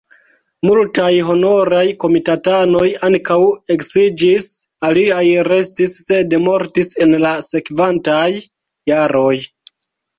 [0.67, 3.37] Multaj honoraj komitatanoj ankaŭ
[3.77, 4.49] eksiĝis,
[4.91, 8.29] aliaj restis, sed mortis en la sekvantaj
[8.95, 9.35] jaroj.